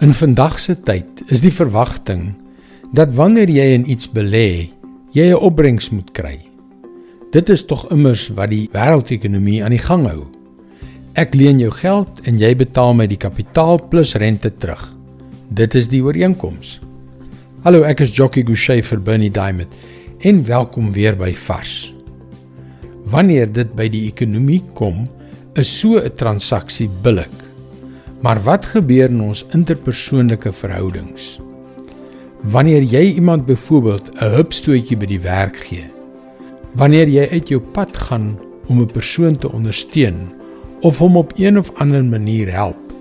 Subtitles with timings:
[0.00, 2.30] In vandag se tyd is die verwagting
[2.96, 4.70] dat wanneer jy in iets belê,
[5.12, 6.38] jy 'n opbrengs moet kry.
[7.32, 10.24] Dit is tog immers wat die wêreldekonomie aan die gang hou.
[11.12, 14.96] Ek leen jou geld en jy betaal my die kapitaal plus rente terug.
[15.52, 16.80] Dit is die ooreenkoms.
[17.64, 19.68] Hallo, ek is Jockey Gouchee vir Bernie Diamond
[20.20, 21.92] en welkom weer by Vars.
[23.04, 25.08] Wanneer dit by die ekonomie kom,
[25.54, 27.49] is so 'n transaksie billik.
[28.20, 31.38] Maar wat gebeur in ons interpersoonlike verhoudings?
[32.52, 35.84] Wanneer jy iemand byvoorbeeld 'n hupstootjie by die werk gee,
[36.72, 38.38] wanneer jy uit jou pad gaan
[38.68, 40.32] om 'n persoon te ondersteun
[40.80, 42.92] of hom op een of ander manier help,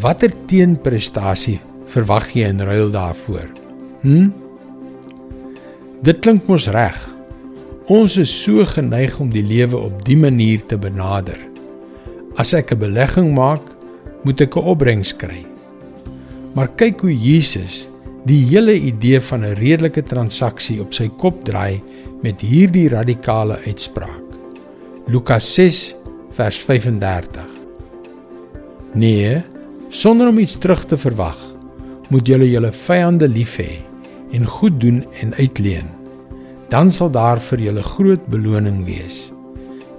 [0.00, 3.48] watter teenprestasie verwag jy in ruil daarvoor?
[4.00, 4.28] Hm?
[6.02, 7.08] Dit klink mos reg.
[7.86, 11.38] Ons is so geneig om die lewe op dië manier te benader.
[12.36, 13.81] As ek 'n belegging maak,
[14.24, 15.46] moet ek 'n opbrengs kry.
[16.54, 17.88] Maar kyk hoe Jesus
[18.26, 21.82] die hele idee van 'n redelike transaksie op sy kop draai
[22.22, 24.26] met hierdie radikale uitspraak.
[25.06, 25.94] Lukas 6
[26.30, 27.46] vers 35.
[28.94, 29.42] Nee,
[29.88, 31.38] sonder om iets terug te verwag,
[32.08, 33.80] moet julle julle vyande lief hê
[34.32, 35.88] en goed doen en uitleen.
[36.68, 39.32] Dan sal daar vir julle groot beloning wees.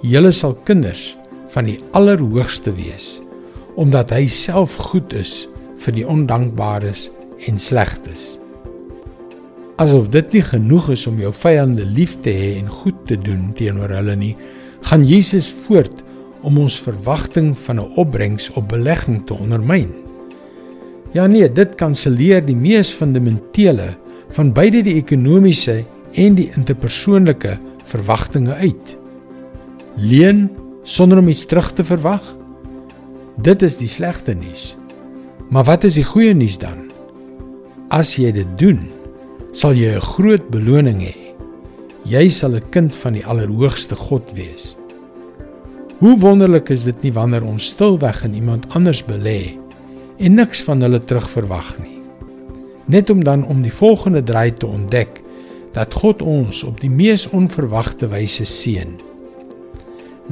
[0.00, 1.16] Julle sal kinders
[1.48, 3.20] van die Allerhoogste wees
[3.76, 5.46] omdat hy self goed is
[5.82, 7.08] vir die ondankbares
[7.48, 8.36] en slegtes.
[9.82, 13.50] Asof dit nie genoeg is om jou vyande lief te hê en goed te doen
[13.58, 14.34] teenoor hulle nie,
[14.86, 16.02] gaan Jesus voort
[16.42, 19.90] om ons verwagting van 'n opbrengs op belegging te ondermyn.
[21.12, 23.96] Ja nee, dit kanselleer die mees fundamentele
[24.28, 25.84] van beide die ekonomiese
[26.14, 28.96] en die interpersoonlike verwagtinge uit.
[29.96, 30.50] Leen
[30.82, 32.41] sonder om iets terug te verwag?
[33.40, 34.74] Dit is die slegte nuus.
[35.48, 36.90] Maar wat is die goeie nuus dan?
[37.88, 38.84] As jy dit doen,
[39.52, 41.16] sal jy 'n groot beloning hê.
[42.04, 44.76] Jy sal 'n kind van die Allerhoogste God wees.
[45.98, 49.56] Hoe wonderlik is dit nie wanneer ons stilweg in iemand anders belê
[50.18, 52.00] en niks van hulle terugverwag nie.
[52.86, 55.22] Net om dan om die volgende draai te ontdek
[55.72, 58.98] dat God ons op die mees onverwagte wyse seën.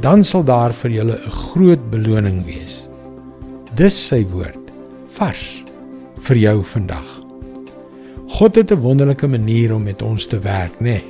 [0.00, 2.79] Dan sal daar vir julle 'n groot beloning wees.
[3.80, 4.66] Dis sy woord
[5.14, 5.44] vars
[6.26, 7.06] vir jou vandag.
[8.36, 10.82] God het 'n wonderlike manier om met ons te werk, nê?
[10.82, 11.04] Nee.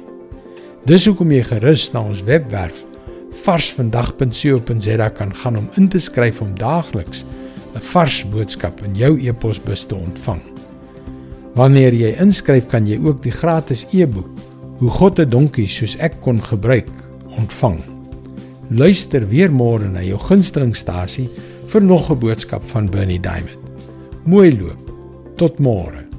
[0.87, 2.85] Dis hoekom jy gerus na ons webwerf
[3.31, 7.25] varsvandag.co.za kan gaan om in te skryf om daagliks
[7.75, 10.41] 'n vars boodskap in jou e-posbus te ontvang.
[11.55, 14.31] Wanneer jy inskryf, kan jy ook die gratis e-boek
[14.79, 16.91] Hoe God 'n donkie soos ek kon gebruik
[17.37, 17.81] ontvang.
[18.71, 21.29] Luister weer môre na jou gunstelingstasie
[21.71, 23.59] vir nog 'n boodskap van Bernie Diamond.
[24.25, 24.93] Mooi loop.
[25.37, 26.10] Tot môre.